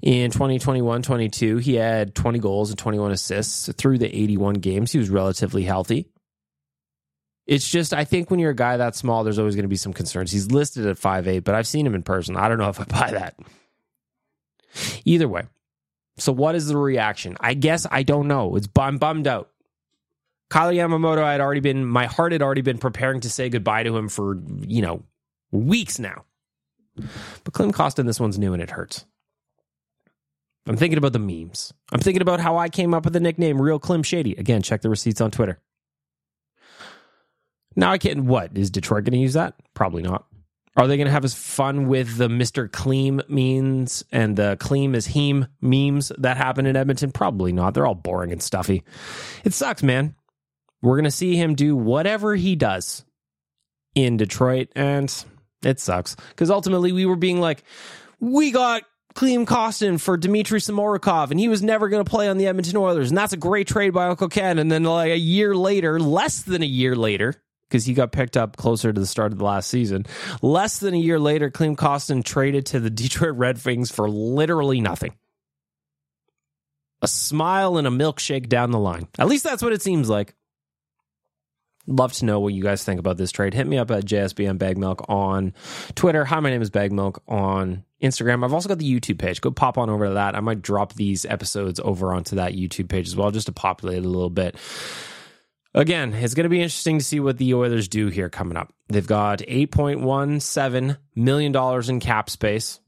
In 0.03 0.31
2021 0.31 1.03
22, 1.03 1.59
he 1.59 1.75
had 1.75 2.15
20 2.15 2.39
goals 2.39 2.71
and 2.71 2.79
21 2.79 3.11
assists 3.11 3.73
through 3.75 3.99
the 3.99 4.15
81 4.15 4.55
games. 4.55 4.93
He 4.93 4.99
was 4.99 5.11
relatively 5.11 5.62
healthy. 5.65 6.09
It's 7.50 7.69
just 7.69 7.92
I 7.92 8.04
think 8.04 8.30
when 8.30 8.38
you're 8.38 8.52
a 8.52 8.54
guy 8.54 8.76
that 8.76 8.95
small, 8.95 9.25
there's 9.25 9.40
always 9.40 9.57
going 9.57 9.64
to 9.64 9.69
be 9.69 9.75
some 9.75 9.92
concerns. 9.92 10.30
He's 10.30 10.52
listed 10.52 10.87
at 10.87 10.99
five 10.99 11.26
eight, 11.26 11.40
but 11.40 11.57
I've 11.57 11.66
seen 11.66 11.85
him 11.85 11.97
in 11.97 12.04
person. 12.04 12.37
I 12.37 12.49
don't 12.49 12.59
know 12.59 12.69
if 12.69 12.78
I 12.78 12.85
buy 12.85 13.11
that. 13.11 13.37
Either 15.04 15.26
way. 15.26 15.42
So 16.16 16.30
what 16.30 16.54
is 16.54 16.69
the 16.69 16.76
reaction? 16.76 17.37
I 17.40 17.54
guess 17.54 17.88
I 17.90 18.04
don't 18.04 18.28
know. 18.28 18.54
It's 18.54 18.69
I'm 18.78 18.99
bummed 18.99 19.26
out. 19.26 19.50
Kailer 20.49 20.73
Yamamoto, 20.73 21.25
I 21.25 21.33
had 21.33 21.40
already 21.40 21.61
been, 21.61 21.85
my 21.85 22.07
heart 22.07 22.30
had 22.30 22.40
already 22.42 22.61
been 22.61 22.78
preparing 22.78 23.21
to 23.21 23.30
say 23.30 23.49
goodbye 23.49 23.83
to 23.83 23.97
him 23.97 24.09
for, 24.09 24.38
you 24.66 24.83
know, 24.83 25.02
weeks 25.50 25.99
now. 25.99 26.25
But 27.42 27.52
Klim 27.52 27.73
Kostin, 27.73 28.07
this 28.07 28.21
one's 28.21 28.38
new 28.38 28.52
and 28.52 28.62
it 28.62 28.71
hurts. 28.71 29.04
I'm 30.66 30.76
thinking 30.76 30.99
about 30.99 31.14
the 31.14 31.19
memes. 31.19 31.73
I'm 31.90 32.00
thinking 32.00 32.23
about 32.23 32.38
how 32.38 32.59
I 32.59 32.69
came 32.69 32.95
up 32.95 33.04
with 33.04 33.12
the 33.12 33.21
nickname 33.21 33.61
Real 33.61 33.80
Klim 33.80 34.04
Shady. 34.04 34.35
Again, 34.37 34.62
check 34.62 34.83
the 34.83 34.90
receipts 34.90 35.21
on 35.21 35.33
Twitter. 35.33 35.59
Now 37.77 37.93
I 37.93 37.99
can't. 37.99 38.25
What 38.25 38.57
is 38.57 38.71
Detroit 38.71 39.05
going 39.05 39.12
to 39.12 39.19
use 39.19 39.35
that? 39.35 39.55
Probably 39.75 40.03
not. 40.03 40.27
Are 40.77 40.87
they 40.87 40.97
going 40.97 41.07
to 41.07 41.12
have 41.12 41.25
as 41.25 41.35
fun 41.35 41.89
with 41.89 42.17
the 42.17 42.29
Mr. 42.29 42.71
Clean 42.71 43.21
memes 43.29 44.05
and 44.12 44.37
the 44.37 44.57
clean 44.61 44.95
is 44.95 45.09
heme 45.09 45.49
memes 45.61 46.12
that 46.19 46.37
happen 46.37 46.65
in 46.65 46.77
Edmonton? 46.77 47.11
Probably 47.11 47.53
not. 47.53 47.75
They're 47.75 47.87
all 47.87 47.95
boring 47.95 48.33
and 48.33 48.43
stuffy. 48.43 48.85
It 49.45 49.53
sucks, 49.53 49.83
man. 49.83 50.15
We're 50.81 50.97
going 50.97 51.05
to 51.05 51.11
see 51.11 51.37
him 51.37 51.55
do 51.55 51.77
whatever 51.77 52.35
he 52.37 52.57
does 52.57 53.05
in 53.95 54.17
Detroit, 54.17 54.69
and 54.75 55.12
it 55.62 55.81
sucks 55.81 56.15
because 56.31 56.50
ultimately 56.50 56.93
we 56.93 57.05
were 57.05 57.17
being 57.17 57.41
like, 57.41 57.65
we 58.21 58.50
got 58.50 58.85
Klim 59.15 59.45
Kostin 59.45 60.00
for 60.00 60.17
Dmitry 60.17 60.61
Samorukov, 60.61 61.31
and 61.31 61.41
he 61.41 61.49
was 61.49 61.62
never 61.62 61.89
going 61.89 62.03
to 62.03 62.09
play 62.09 62.29
on 62.29 62.39
the 62.39 62.47
Edmonton 62.47 62.77
Oilers, 62.77 63.11
and 63.11 63.19
that's 63.19 63.33
a 63.33 63.37
great 63.37 63.67
trade 63.67 63.91
by 63.91 64.07
Uncle 64.07 64.29
Ken. 64.29 64.59
And 64.59 64.71
then 64.71 64.85
like 64.85 65.11
a 65.11 65.19
year 65.19 65.55
later, 65.55 65.99
less 65.99 66.43
than 66.43 66.62
a 66.62 66.67
year 66.67 66.95
later, 66.95 67.35
because 67.71 67.87
he 67.87 67.95
got 67.95 68.11
picked 68.11 68.37
up 68.37 68.57
closer 68.57 68.93
to 68.93 69.00
the 69.00 69.07
start 69.07 69.31
of 69.33 69.39
the 69.39 69.45
last 69.45 69.71
season. 69.71 70.05
Less 70.43 70.79
than 70.79 70.93
a 70.93 70.99
year 70.99 71.21
later, 71.21 71.50
Klim 71.50 71.77
Kostin 71.77 72.25
traded 72.25 72.67
to 72.67 72.81
the 72.81 72.91
Detroit 72.91 73.37
Red 73.37 73.65
Wings 73.65 73.91
for 73.91 74.11
literally 74.11 74.81
nothing. 74.81 75.15
A 77.03 77.09
smile 77.09 77.79
and 77.79 77.87
a 77.87 77.91
milkshake 77.91 78.49
down 78.49 78.73
the 78.73 78.79
line. 78.79 79.09
At 79.19 79.29
least 79.29 79.45
that's 79.45 79.62
what 79.62 79.73
it 79.73 79.81
seems 79.81 80.11
like. 80.11 80.35
Love 81.87 82.12
to 82.12 82.27
know 82.27 82.41
what 82.41 82.53
you 82.53 82.62
guys 82.62 82.85
think 82.85 83.00
about 83.00 83.17
this 83.17 83.33
trade. 83.33 83.55
Hit 83.55 83.67
me 83.67 83.79
up 83.79 83.91
at 83.91 84.05
JSBM 84.05 84.59
Bag 84.59 84.77
Milk 84.77 85.05
on 85.09 85.55
Twitter. 85.95 86.27
Hi, 86.27 86.39
my 86.41 86.50
name 86.50 86.61
is 86.61 86.69
Bag 86.69 86.93
Milk 86.93 87.23
on 87.27 87.85
Instagram. 88.03 88.45
I've 88.45 88.53
also 88.53 88.69
got 88.69 88.79
the 88.79 89.00
YouTube 89.00 89.19
page. 89.19 89.41
Go 89.41 89.50
pop 89.50 89.79
on 89.79 89.89
over 89.89 90.09
to 90.09 90.15
that. 90.15 90.37
I 90.37 90.41
might 90.41 90.61
drop 90.61 90.93
these 90.93 91.25
episodes 91.25 91.81
over 91.81 92.12
onto 92.12 92.37
that 92.37 92.53
YouTube 92.53 92.89
page 92.89 93.09
as 93.09 93.17
well, 93.17 93.31
just 93.31 93.47
to 93.47 93.53
populate 93.53 93.99
it 93.99 94.05
a 94.05 94.09
little 94.09 94.31
bit. 94.31 94.57
Again, 95.73 96.12
it's 96.15 96.35
going 96.35 96.45
to 96.45 96.50
be 96.50 96.61
interesting 96.61 96.99
to 96.99 97.05
see 97.05 97.21
what 97.21 97.39
the 97.39 97.55
Oilers 97.55 97.89
do 97.89 98.09
here 98.09 98.29
coming 98.29 98.57
up. 98.57 98.73
They've 98.89 99.07
got 99.07 99.39
$8.17 99.39 100.97
million 101.15 101.89
in 101.89 102.00
cap 102.00 102.29
space. 102.29 102.81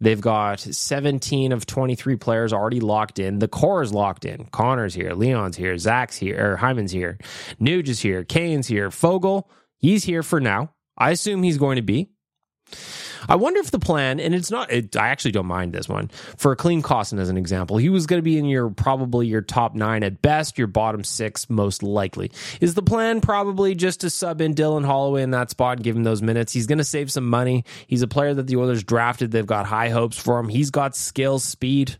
They've 0.00 0.20
got 0.20 0.60
17 0.60 1.52
of 1.52 1.66
23 1.66 2.16
players 2.16 2.52
already 2.52 2.80
locked 2.80 3.18
in. 3.18 3.38
The 3.38 3.48
core 3.48 3.82
is 3.82 3.92
locked 3.92 4.24
in. 4.24 4.46
Connor's 4.46 4.94
here, 4.94 5.12
Leon's 5.12 5.56
here, 5.56 5.76
Zach's 5.76 6.16
here, 6.16 6.52
or 6.52 6.56
Hyman's 6.56 6.92
here, 6.92 7.18
Nuge 7.60 7.88
is 7.88 8.00
here, 8.00 8.22
Kane's 8.22 8.68
here, 8.68 8.90
Foegele, 8.90 9.44
he's 9.76 10.04
here 10.04 10.22
for 10.22 10.40
now. 10.40 10.72
I 10.96 11.10
assume 11.10 11.42
he's 11.42 11.58
going 11.58 11.76
to 11.76 11.82
be. 11.82 12.10
I 13.28 13.36
wonder 13.36 13.60
if 13.60 13.70
the 13.70 13.78
plan, 13.78 14.20
and 14.20 14.34
it's 14.34 14.50
not, 14.50 14.70
it, 14.72 14.96
I 14.96 15.08
actually 15.08 15.32
don't 15.32 15.46
mind 15.46 15.72
this 15.72 15.88
one. 15.88 16.08
For 16.36 16.52
a 16.52 16.56
Klim 16.56 16.82
Kostin, 16.82 17.18
as 17.18 17.28
an 17.28 17.36
example, 17.36 17.76
he 17.76 17.88
was 17.88 18.06
going 18.06 18.18
to 18.18 18.24
be 18.24 18.38
in 18.38 18.44
your 18.44 18.70
probably 18.70 19.26
your 19.26 19.42
top 19.42 19.74
nine 19.74 20.02
at 20.02 20.22
best, 20.22 20.56
your 20.56 20.66
bottom 20.66 21.04
six 21.04 21.50
most 21.50 21.82
likely. 21.82 22.30
Is 22.60 22.74
the 22.74 22.82
plan 22.82 23.20
probably 23.20 23.74
just 23.74 24.00
to 24.00 24.10
sub 24.10 24.40
in 24.40 24.54
Dylan 24.54 24.84
Holloway 24.84 25.22
in 25.22 25.32
that 25.32 25.50
spot 25.50 25.78
and 25.78 25.84
give 25.84 25.96
him 25.96 26.04
those 26.04 26.22
minutes? 26.22 26.52
He's 26.52 26.66
going 26.66 26.78
to 26.78 26.84
save 26.84 27.10
some 27.10 27.28
money. 27.28 27.64
He's 27.86 28.02
a 28.02 28.08
player 28.08 28.34
that 28.34 28.46
the 28.46 28.56
Oilers 28.56 28.84
drafted. 28.84 29.30
They've 29.30 29.46
got 29.46 29.66
high 29.66 29.88
hopes 29.90 30.18
for 30.18 30.38
him. 30.38 30.48
He's 30.48 30.70
got 30.70 30.96
skill, 30.96 31.38
speed. 31.38 31.98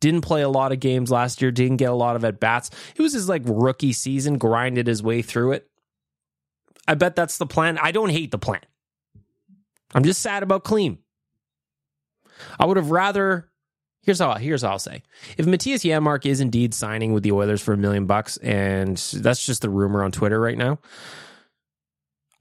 Didn't 0.00 0.22
play 0.22 0.42
a 0.42 0.48
lot 0.48 0.72
of 0.72 0.80
games 0.80 1.12
last 1.12 1.40
year, 1.40 1.52
didn't 1.52 1.76
get 1.76 1.90
a 1.90 1.94
lot 1.94 2.16
of 2.16 2.24
at 2.24 2.40
bats. 2.40 2.70
It 2.96 3.02
was 3.02 3.12
his 3.12 3.28
like 3.28 3.42
rookie 3.44 3.92
season, 3.92 4.36
grinded 4.36 4.88
his 4.88 5.00
way 5.00 5.22
through 5.22 5.52
it. 5.52 5.68
I 6.88 6.94
bet 6.94 7.14
that's 7.14 7.38
the 7.38 7.46
plan. 7.46 7.78
I 7.78 7.92
don't 7.92 8.10
hate 8.10 8.32
the 8.32 8.38
plan. 8.38 8.62
I'm 9.94 10.04
just 10.04 10.22
sad 10.22 10.42
about 10.42 10.64
Klim. 10.64 10.98
I 12.58 12.66
would 12.66 12.76
have 12.76 12.90
rather. 12.90 13.48
Here's 14.02 14.18
how 14.18 14.34
here's 14.34 14.62
how 14.62 14.70
I'll 14.70 14.78
say: 14.78 15.02
if 15.36 15.46
Mattias 15.46 15.88
Janmark 15.88 16.26
is 16.26 16.40
indeed 16.40 16.74
signing 16.74 17.12
with 17.12 17.22
the 17.22 17.32
Oilers 17.32 17.62
for 17.62 17.72
a 17.72 17.76
million 17.76 18.06
bucks, 18.06 18.36
and 18.38 18.96
that's 18.96 19.44
just 19.44 19.62
the 19.62 19.70
rumor 19.70 20.02
on 20.02 20.10
Twitter 20.10 20.40
right 20.40 20.58
now, 20.58 20.78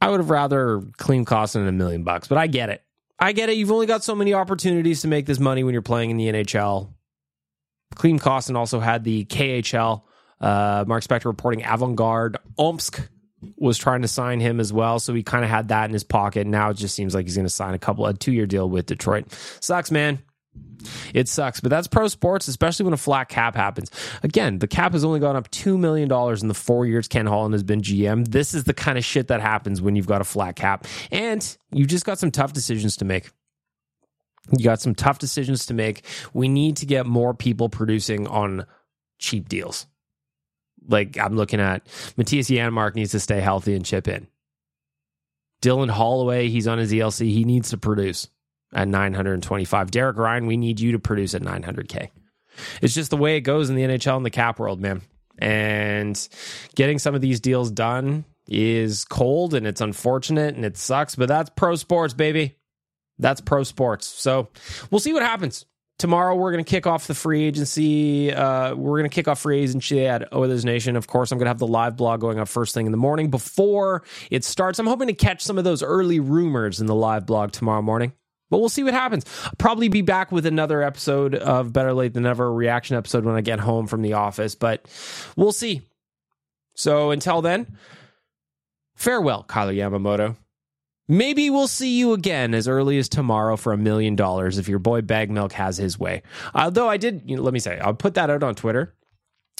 I 0.01 0.09
would 0.09 0.19
have 0.19 0.31
rather 0.31 0.81
Klim 0.97 1.25
Kostin 1.25 1.67
a 1.67 1.71
million 1.71 2.03
bucks. 2.03 2.27
But 2.27 2.39
I 2.39 2.47
get 2.47 2.69
it. 2.69 2.83
I 3.19 3.33
get 3.33 3.49
it. 3.49 3.57
You've 3.57 3.71
only 3.71 3.85
got 3.85 4.03
so 4.03 4.15
many 4.15 4.33
opportunities 4.33 5.01
to 5.01 5.07
make 5.07 5.27
this 5.27 5.39
money 5.39 5.63
when 5.63 5.73
you're 5.73 5.83
playing 5.83 6.09
in 6.09 6.17
the 6.17 6.27
NHL. 6.27 6.91
Klim 7.93 8.17
Kostin 8.17 8.55
also 8.55 8.79
had 8.79 9.03
the 9.03 9.25
KHL. 9.25 10.01
Uh, 10.39 10.83
Mark 10.87 11.03
Spector 11.03 11.25
reporting 11.25 11.61
Avangard 11.61 12.37
Omsk 12.57 13.07
was 13.57 13.77
trying 13.77 14.01
to 14.01 14.07
sign 14.07 14.39
him 14.39 14.59
as 14.59 14.71
well. 14.71 14.99
So 14.99 15.13
he 15.13 15.23
kind 15.23 15.43
of 15.43 15.49
had 15.49 15.69
that 15.69 15.85
in 15.85 15.93
his 15.93 16.03
pocket. 16.03 16.47
Now 16.47 16.69
it 16.69 16.75
just 16.75 16.95
seems 16.95 17.15
like 17.15 17.25
he's 17.25 17.35
going 17.35 17.45
to 17.45 17.53
sign 17.53 17.73
a 17.73 17.79
couple, 17.79 18.05
a 18.05 18.13
two 18.13 18.31
year 18.31 18.45
deal 18.45 18.69
with 18.69 18.85
Detroit. 18.85 19.31
Sucks, 19.59 19.91
man. 19.91 20.19
It 21.13 21.27
sucks, 21.27 21.59
but 21.59 21.69
that's 21.69 21.87
pro 21.87 22.07
sports, 22.07 22.47
especially 22.47 22.85
when 22.85 22.93
a 22.93 22.97
flat 22.97 23.29
cap 23.29 23.55
happens. 23.55 23.91
Again, 24.23 24.59
the 24.59 24.67
cap 24.67 24.93
has 24.93 25.03
only 25.03 25.19
gone 25.19 25.35
up 25.35 25.49
$2 25.51 25.77
million 25.77 26.11
in 26.11 26.47
the 26.47 26.53
four 26.53 26.85
years 26.85 27.07
Ken 27.07 27.27
Holland 27.27 27.53
has 27.53 27.63
been 27.63 27.81
GM. 27.81 28.27
This 28.27 28.53
is 28.53 28.63
the 28.63 28.73
kind 28.73 28.97
of 28.97 29.05
shit 29.05 29.27
that 29.27 29.41
happens 29.41 29.81
when 29.81 29.95
you've 29.95 30.07
got 30.07 30.21
a 30.21 30.25
flat 30.25 30.55
cap. 30.55 30.87
And 31.11 31.57
you've 31.71 31.87
just 31.87 32.05
got 32.05 32.19
some 32.19 32.31
tough 32.31 32.53
decisions 32.53 32.97
to 32.97 33.05
make. 33.05 33.31
You 34.51 34.63
got 34.63 34.81
some 34.81 34.95
tough 34.95 35.19
decisions 35.19 35.67
to 35.67 35.73
make. 35.73 36.03
We 36.33 36.47
need 36.47 36.77
to 36.77 36.85
get 36.85 37.05
more 37.05 37.33
people 37.33 37.69
producing 37.69 38.27
on 38.27 38.65
cheap 39.19 39.47
deals 39.47 39.85
like 40.87 41.17
I'm 41.17 41.35
looking 41.35 41.59
at 41.59 41.85
Mattias 42.17 42.49
Janmark 42.55 42.95
needs 42.95 43.11
to 43.11 43.19
stay 43.19 43.39
healthy 43.39 43.75
and 43.75 43.85
chip 43.85 44.07
in. 44.07 44.27
Dylan 45.61 45.89
Holloway, 45.89 46.49
he's 46.49 46.67
on 46.67 46.79
his 46.79 46.91
ELC. 46.91 47.27
He 47.27 47.43
needs 47.43 47.69
to 47.69 47.77
produce 47.77 48.27
at 48.73 48.87
925. 48.87 49.91
Derek 49.91 50.17
Ryan, 50.17 50.47
we 50.47 50.57
need 50.57 50.79
you 50.79 50.93
to 50.93 50.99
produce 50.99 51.35
at 51.35 51.41
900K. 51.41 52.09
It's 52.81 52.93
just 52.93 53.11
the 53.11 53.17
way 53.17 53.37
it 53.37 53.41
goes 53.41 53.69
in 53.69 53.75
the 53.75 53.83
NHL 53.83 54.17
and 54.17 54.25
the 54.25 54.31
cap 54.31 54.59
world, 54.59 54.81
man. 54.81 55.01
And 55.37 56.27
getting 56.75 56.99
some 56.99 57.15
of 57.15 57.21
these 57.21 57.39
deals 57.39 57.71
done 57.71 58.25
is 58.47 59.05
cold 59.05 59.53
and 59.53 59.65
it's 59.65 59.81
unfortunate 59.81 60.55
and 60.55 60.65
it 60.65 60.77
sucks, 60.77 61.15
but 61.15 61.27
that's 61.27 61.51
pro 61.55 61.75
sports, 61.75 62.13
baby. 62.13 62.57
That's 63.19 63.39
pro 63.39 63.63
sports. 63.63 64.07
So 64.07 64.49
we'll 64.89 64.99
see 64.99 65.13
what 65.13 65.23
happens 65.23 65.65
tomorrow 66.01 66.35
we're 66.35 66.51
going 66.51 66.63
to 66.63 66.69
kick 66.69 66.87
off 66.87 67.05
the 67.05 67.13
free 67.13 67.43
agency. 67.43 68.33
Uh, 68.33 68.73
we're 68.73 68.97
going 68.97 69.09
to 69.09 69.13
kick 69.13 69.27
off 69.27 69.39
free 69.39 69.61
agency 69.61 70.07
at 70.07 70.33
Oilers 70.33 70.65
Nation. 70.65 70.95
Of 70.95 71.05
course, 71.05 71.31
I'm 71.31 71.37
going 71.37 71.45
to 71.45 71.51
have 71.51 71.59
the 71.59 71.67
live 71.67 71.95
blog 71.95 72.19
going 72.19 72.39
up 72.39 72.47
first 72.47 72.73
thing 72.73 72.87
in 72.87 72.91
the 72.91 72.97
morning 72.97 73.29
before 73.29 74.01
it 74.31 74.43
starts. 74.43 74.79
I'm 74.79 74.87
hoping 74.87 75.07
to 75.09 75.13
catch 75.13 75.43
some 75.43 75.59
of 75.59 75.63
those 75.63 75.83
early 75.83 76.19
rumors 76.19 76.81
in 76.81 76.87
the 76.87 76.95
live 76.95 77.27
blog 77.27 77.51
tomorrow 77.51 77.83
morning. 77.83 78.13
But 78.49 78.57
we'll 78.57 78.69
see 78.69 78.83
what 78.83 78.95
happens. 78.95 79.25
I'll 79.45 79.53
probably 79.59 79.89
be 79.89 80.01
back 80.01 80.31
with 80.31 80.47
another 80.47 80.81
episode 80.81 81.35
of 81.35 81.71
Better 81.71 81.93
Late 81.93 82.15
Than 82.15 82.23
Never, 82.23 82.51
reaction 82.51 82.97
episode 82.97 83.23
when 83.23 83.35
I 83.35 83.41
get 83.41 83.59
home 83.59 83.85
from 83.85 84.01
the 84.01 84.13
office. 84.13 84.55
But 84.55 84.87
we'll 85.37 85.53
see. 85.53 85.83
So 86.73 87.11
until 87.11 87.43
then, 87.43 87.77
farewell, 88.95 89.43
Kailer 89.43 89.71
Yamamoto. 89.71 90.35
Maybe 91.07 91.49
we'll 91.49 91.67
see 91.67 91.97
you 91.97 92.13
again 92.13 92.53
as 92.53 92.67
early 92.67 92.97
as 92.97 93.09
tomorrow 93.09 93.57
for 93.57 93.73
a 93.73 93.77
million 93.77 94.15
dollars 94.15 94.57
if 94.57 94.69
your 94.69 94.79
boy 94.79 95.01
Bag 95.01 95.29
Milk 95.29 95.51
has 95.53 95.77
his 95.77 95.99
way. 95.99 96.23
Uh, 96.55 96.65
Although 96.65 96.87
I 96.89 96.97
did, 96.97 97.23
you 97.25 97.35
know, 97.35 97.43
let 97.43 97.53
me 97.53 97.59
say, 97.59 97.79
I'll 97.79 97.93
put 97.93 98.13
that 98.13 98.29
out 98.29 98.43
on 98.43 98.55
Twitter. 98.55 98.95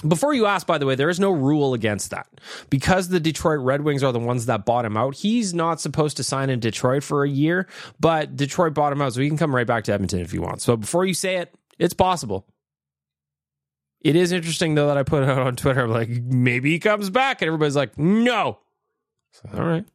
Before 0.07 0.33
you 0.33 0.45
ask, 0.45 0.65
by 0.65 0.77
the 0.77 0.85
way, 0.85 0.95
there 0.95 1.09
is 1.09 1.19
no 1.19 1.31
rule 1.31 1.73
against 1.73 2.09
that. 2.11 2.27
Because 2.69 3.09
the 3.09 3.19
Detroit 3.19 3.59
Red 3.59 3.81
Wings 3.81 4.01
are 4.01 4.13
the 4.13 4.19
ones 4.19 4.47
that 4.47 4.65
bought 4.65 4.85
him 4.85 4.97
out, 4.97 5.15
he's 5.15 5.53
not 5.53 5.81
supposed 5.81 6.17
to 6.17 6.23
sign 6.23 6.49
in 6.49 6.59
Detroit 6.59 7.03
for 7.03 7.23
a 7.23 7.29
year, 7.29 7.67
but 7.99 8.35
Detroit 8.35 8.73
bought 8.73 8.93
him 8.93 9.01
out, 9.01 9.13
so 9.13 9.21
he 9.21 9.27
can 9.27 9.37
come 9.37 9.53
right 9.53 9.67
back 9.67 9.83
to 9.83 9.93
Edmonton 9.93 10.19
if 10.19 10.31
he 10.31 10.39
wants. 10.39 10.63
So 10.63 10.75
before 10.77 11.05
you 11.05 11.13
say 11.13 11.37
it, 11.37 11.53
it's 11.77 11.93
possible. 11.93 12.47
It 13.99 14.15
is 14.15 14.31
interesting, 14.31 14.73
though, 14.73 14.87
that 14.87 14.97
I 14.97 15.03
put 15.03 15.21
it 15.23 15.29
out 15.29 15.39
on 15.39 15.55
Twitter. 15.55 15.83
I'm 15.83 15.91
like, 15.91 16.09
maybe 16.09 16.71
he 16.71 16.79
comes 16.79 17.11
back. 17.11 17.41
And 17.41 17.47
everybody's 17.47 17.75
like, 17.75 17.99
no. 17.99 18.57
So, 19.33 19.49
all 19.53 19.63
right. 19.63 19.85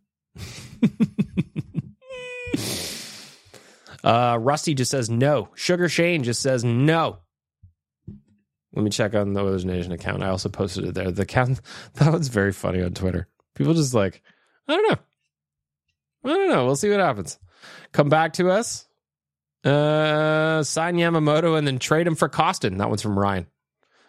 uh, 4.05 4.38
Rusty 4.40 4.75
just 4.75 4.90
says 4.90 5.11
no. 5.11 5.49
Sugar 5.55 5.88
Shane 5.88 6.23
just 6.23 6.43
says 6.43 6.64
no. 6.64 7.19
Let 8.75 8.85
me 8.85 8.90
check 8.90 9.14
on 9.14 9.33
the 9.33 9.40
Oilers 9.40 9.64
Nation 9.64 9.93
account. 9.93 10.23
I 10.23 10.28
also 10.28 10.50
posted 10.50 10.85
it 10.85 10.95
there. 10.95 11.11
The 11.11 11.23
account 11.23 11.61
that 11.95 12.12
was 12.12 12.28
very 12.28 12.52
funny 12.52 12.83
on 12.83 12.93
Twitter. 12.93 13.26
People 13.55 13.75
just 13.75 13.95
like, 13.95 14.23
I 14.69 14.75
don't 14.75 14.90
know. 14.90 14.99
I 16.25 16.28
don't 16.35 16.50
know. 16.50 16.66
We'll 16.66 16.76
see 16.76 16.90
what 16.90 17.00
happens. 17.00 17.38
Come 17.93 18.09
back 18.09 18.35
to 18.35 18.50
us. 18.50 18.87
Uh, 19.64 20.62
sign 20.62 20.97
Yamamoto 20.97 21.57
and 21.57 21.66
then 21.66 21.78
trade 21.78 22.07
him 22.07 22.14
for 22.14 22.28
Kostin. 22.28 22.78
That 22.78 22.88
one's 22.88 23.02
from 23.02 23.19
Ryan. 23.19 23.47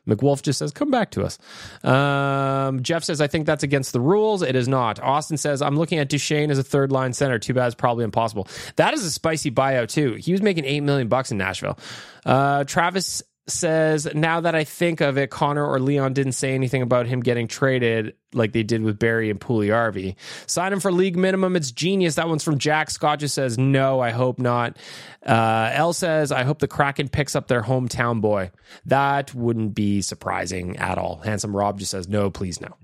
McWolf 0.08 0.42
just 0.42 0.60
says, 0.60 0.72
come 0.72 0.90
back 0.90 1.12
to 1.12 1.24
us. 1.24 1.38
Um, 1.84 2.82
Jeff 2.82 3.04
says, 3.04 3.22
I 3.22 3.28
think 3.28 3.46
that's 3.46 3.64
against 3.64 3.94
the 3.94 4.00
rules. 4.00 4.42
It 4.42 4.56
is 4.56 4.68
not. 4.68 5.00
Austin 5.00 5.38
says, 5.38 5.62
I'm 5.62 5.78
looking 5.78 6.00
at 6.00 6.10
Duchene 6.10 6.50
as 6.50 6.58
a 6.58 6.64
third 6.64 6.92
line 6.92 7.14
center. 7.14 7.40
Too 7.40 7.54
bad 7.54 7.68
it's 7.68 7.76
probably 7.76 8.04
impossible. 8.04 8.48
That 8.78 8.94
is 8.94 9.04
a 9.04 9.12
spicy 9.12 9.52
buyout, 9.52 9.90
too. 9.90 10.14
He 10.14 10.32
was 10.32 10.42
making 10.42 10.66
8 10.66 10.82
million 10.82 11.08
bucks 11.08 11.32
in 11.32 11.38
Nashville. 11.38 11.78
Uh, 12.26 12.64
Travis 12.64 13.24
says, 13.50 14.08
now 14.14 14.42
that 14.42 14.56
I 14.56 14.64
think 14.66 15.00
of 15.00 15.18
it, 15.18 15.30
Connor 15.30 15.66
or 15.66 15.80
Leon 15.80 16.14
didn't 16.14 16.34
say 16.34 16.54
anything 16.54 16.82
about 16.82 17.08
him 17.08 17.22
getting 17.22 17.48
traded 17.48 18.14
like 18.34 18.52
they 18.52 18.64
did 18.64 18.82
with 18.82 19.00
Barrie 19.00 19.30
and 19.30 19.40
Puljujarvi. 19.40 20.16
Sign 20.48 20.74
him 20.74 20.80
for 20.80 20.92
league 20.92 21.16
minimum. 21.16 21.56
It's 21.56 21.72
genius. 21.72 22.16
That 22.16 22.28
one's 22.28 22.44
from 22.44 22.58
Jack. 22.58 22.90
Scott 22.90 23.20
just 23.20 23.36
says, 23.36 23.58
no, 23.58 24.00
I 24.02 24.12
hope 24.12 24.40
not. 24.40 24.78
Uh, 25.26 25.72
L 25.74 25.94
says, 25.94 26.32
I 26.32 26.44
hope 26.44 26.60
the 26.60 26.68
Kraken 26.68 27.08
picks 27.08 27.36
up 27.36 27.48
their 27.48 27.62
hometown 27.62 28.20
boy. 28.20 28.52
That 28.86 29.34
wouldn't 29.34 29.74
be 29.74 30.02
surprising 30.02 30.76
at 30.78 30.98
all. 30.98 31.22
Handsome 31.24 31.56
Rob 31.56 31.80
just 31.80 31.92
says, 31.92 32.08
no, 32.08 32.30
please 32.30 32.60
no. 32.60 32.76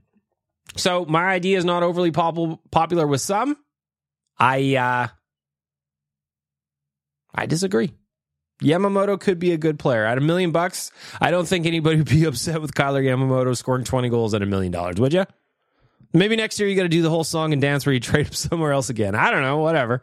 So 0.78 1.06
my 1.06 1.26
idea 1.26 1.58
is 1.58 1.66
not 1.66 1.84
overly 1.84 2.12
pop- 2.12 2.72
popular 2.72 3.06
with 3.06 3.22
some. 3.22 3.58
I, 4.40 4.76
uh, 4.76 5.08
I 7.36 7.46
disagree. 7.48 7.92
Yamamoto 8.64 9.20
could 9.20 9.40
be 9.40 9.52
a 9.52 9.58
good 9.58 9.78
player. 9.78 10.06
At 10.06 10.18
a 10.18 10.22
million 10.22 10.52
bucks, 10.52 10.92
I 11.22 11.32
don't 11.32 11.48
think 11.48 11.66
anybody 11.66 11.98
would 11.98 12.10
be 12.10 12.24
upset 12.28 12.62
with 12.62 12.74
Kailer 12.74 13.04
Yamamoto 13.04 13.56
scoring 13.56 13.84
20 13.84 14.10
goals 14.10 14.34
at 14.34 14.42
a 14.42 14.46
million 14.46 14.72
dollars, 14.72 15.00
would 15.00 15.14
you? 15.14 15.26
Maybe 16.14 16.36
next 16.36 16.60
year 16.60 16.70
you 16.70 16.76
got 16.76 16.84
to 16.84 16.90
do 16.90 17.02
the 17.02 17.10
whole 17.10 17.24
song 17.24 17.54
and 17.54 17.62
dance 17.62 17.86
where 17.86 17.94
you 17.94 18.00
trade 18.00 18.28
him 18.28 18.34
somewhere 18.34 18.72
else 18.72 18.90
again. 18.90 19.16
I 19.16 19.32
don't 19.32 19.42
know, 19.42 19.58
whatever. 19.58 20.02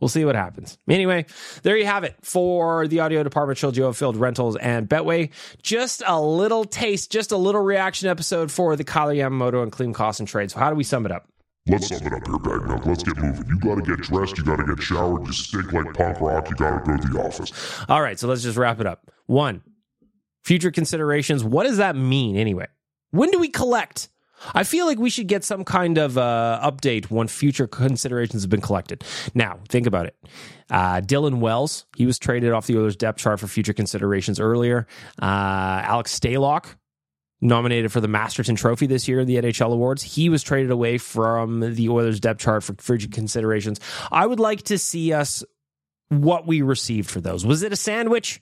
We'll 0.00 0.08
see 0.08 0.24
what 0.24 0.36
happens. 0.36 0.78
Anyway, 0.88 1.26
there 1.64 1.76
you 1.76 1.86
have 1.86 2.04
it 2.04 2.14
for 2.22 2.86
the 2.86 3.00
audio 3.00 3.24
department, 3.24 3.58
Trilogy 3.58 3.80
Oilfield 3.80 4.16
Rentals 4.16 4.56
and 4.56 4.88
Betway. 4.88 5.30
Just 5.60 6.04
a 6.06 6.20
little 6.20 6.64
taste, 6.64 7.10
just 7.10 7.32
a 7.32 7.36
little 7.36 7.62
reaction 7.62 8.08
episode 8.08 8.52
for 8.52 8.76
the 8.76 8.84
Kailer 8.84 9.14
Yamamoto 9.14 9.62
and 9.62 9.72
Klim 9.72 9.94
and 9.98 10.28
trade. 10.28 10.52
So 10.52 10.60
how 10.60 10.70
do 10.70 10.76
we 10.76 10.84
sum 10.84 11.04
it 11.04 11.10
up? 11.10 11.26
Let's 11.68 11.88
sum 11.88 12.06
it 12.06 12.12
up 12.12 12.26
here, 12.26 12.38
bag. 12.38 12.86
Let's 12.86 13.02
get 13.02 13.16
moving. 13.18 13.46
You 13.48 13.58
gotta 13.60 13.82
get 13.82 14.00
dressed, 14.00 14.38
you 14.38 14.44
gotta 14.44 14.64
get 14.64 14.82
showered, 14.82 15.26
you 15.26 15.32
stink 15.32 15.72
like 15.72 15.92
punk 15.94 16.20
rock, 16.20 16.48
you 16.50 16.56
gotta 16.56 16.82
go 16.84 16.96
to 16.96 17.08
the 17.08 17.20
office. 17.20 17.52
All 17.88 18.00
right, 18.00 18.18
so 18.18 18.26
let's 18.28 18.42
just 18.42 18.56
wrap 18.56 18.80
it 18.80 18.86
up. 18.86 19.10
One, 19.26 19.62
future 20.44 20.70
considerations. 20.70 21.44
What 21.44 21.64
does 21.64 21.76
that 21.76 21.94
mean 21.96 22.36
anyway? 22.36 22.66
When 23.10 23.30
do 23.30 23.38
we 23.38 23.48
collect? 23.48 24.08
I 24.54 24.62
feel 24.64 24.86
like 24.86 24.98
we 24.98 25.10
should 25.10 25.26
get 25.26 25.44
some 25.44 25.64
kind 25.64 25.98
of 25.98 26.16
uh, 26.16 26.60
update 26.62 27.10
when 27.10 27.26
future 27.26 27.66
considerations 27.66 28.42
have 28.42 28.50
been 28.50 28.60
collected. 28.60 29.04
Now, 29.34 29.58
think 29.68 29.86
about 29.86 30.06
it. 30.06 30.16
Uh, 30.70 31.00
Dylan 31.00 31.38
Wells, 31.40 31.86
he 31.96 32.06
was 32.06 32.18
traded 32.18 32.52
off 32.52 32.66
the 32.66 32.76
Oilers 32.78 32.96
depth 32.96 33.18
chart 33.18 33.40
for 33.40 33.48
future 33.48 33.72
considerations 33.72 34.38
earlier. 34.38 34.86
Uh, 35.20 35.82
Alex 35.82 36.18
Stalock, 36.18 36.76
nominated 37.40 37.92
for 37.92 38.00
the 38.00 38.08
Masterton 38.08 38.56
Trophy 38.56 38.86
this 38.86 39.08
year 39.08 39.20
in 39.20 39.26
the 39.26 39.36
NHL 39.36 39.72
Awards. 39.72 40.02
He 40.02 40.28
was 40.28 40.42
traded 40.42 40.70
away 40.70 40.98
from 40.98 41.60
the 41.60 41.88
Oilers 41.88 42.20
depth 42.20 42.40
chart 42.40 42.64
for 42.64 42.74
frigid 42.78 43.12
considerations. 43.12 43.80
I 44.10 44.26
would 44.26 44.40
like 44.40 44.62
to 44.64 44.78
see 44.78 45.12
us 45.12 45.44
what 46.08 46.46
we 46.46 46.62
received 46.62 47.10
for 47.10 47.20
those. 47.20 47.44
Was 47.46 47.62
it 47.62 47.72
a 47.72 47.76
sandwich? 47.76 48.40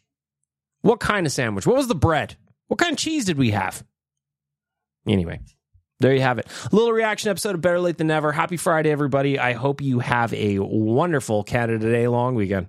What 0.82 1.00
kind 1.00 1.26
of 1.26 1.32
sandwich? 1.32 1.66
What 1.66 1.76
was 1.76 1.88
the 1.88 1.94
bread? 1.94 2.36
What 2.68 2.78
kind 2.78 2.92
of 2.92 2.98
cheese 2.98 3.24
did 3.24 3.38
we 3.38 3.50
have? 3.50 3.84
Anyway, 5.06 5.40
there 6.00 6.14
you 6.14 6.20
have 6.20 6.38
it. 6.38 6.46
A 6.70 6.74
little 6.74 6.92
reaction 6.92 7.30
episode 7.30 7.54
of 7.54 7.60
Better 7.60 7.80
Late 7.80 7.98
Than 7.98 8.08
Never. 8.08 8.32
Happy 8.32 8.56
Friday, 8.56 8.90
everybody. 8.90 9.38
I 9.38 9.52
hope 9.52 9.80
you 9.80 10.00
have 10.00 10.32
a 10.34 10.58
wonderful 10.58 11.44
Canada 11.44 11.90
Day 11.90 12.08
long 12.08 12.34
weekend. 12.34 12.68